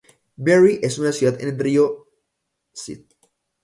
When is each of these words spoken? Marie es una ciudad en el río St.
Marie 0.45 0.79
es 0.81 0.97
una 0.97 1.11
ciudad 1.11 1.39
en 1.39 1.49
el 1.49 1.59
río 1.59 2.07
St. 2.73 3.05